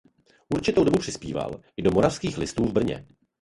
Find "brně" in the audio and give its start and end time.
2.73-3.07